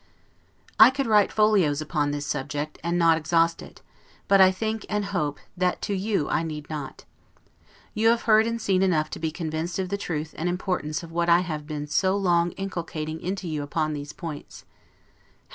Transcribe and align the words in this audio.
I 0.79 0.89
could 0.89 1.05
write 1.05 1.31
folios 1.31 1.79
upon 1.79 2.09
this 2.09 2.25
subject, 2.25 2.79
and 2.83 2.97
not 2.97 3.19
exhaust 3.19 3.61
it; 3.61 3.83
but 4.27 4.41
I 4.41 4.49
think, 4.49 4.83
and 4.89 5.05
hope, 5.05 5.37
that 5.55 5.79
to 5.83 5.93
you 5.93 6.27
I 6.27 6.41
need 6.41 6.67
not. 6.71 7.05
You 7.93 8.07
have 8.07 8.23
heard 8.23 8.47
and 8.47 8.59
seen 8.59 8.81
enough 8.81 9.11
to 9.11 9.19
be 9.19 9.29
convinced 9.29 9.77
of 9.77 9.89
the 9.89 9.97
truth 9.99 10.33
and 10.39 10.49
importance 10.49 11.03
of 11.03 11.11
what 11.11 11.29
I 11.29 11.41
have 11.41 11.67
been 11.67 11.85
so 11.85 12.17
long 12.17 12.53
inculcating 12.53 13.19
into 13.21 13.47
you 13.47 13.61
upon 13.61 13.93
these 13.93 14.11
points. 14.11 14.65